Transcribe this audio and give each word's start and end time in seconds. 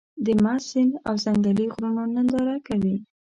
د 0.25 0.27
مست 0.43 0.65
سيند 0.71 0.91
او 1.07 1.13
ځنګلي 1.25 1.65
غرونو 1.73 2.03
ننداره 2.15 2.57
کوې. 2.67 2.95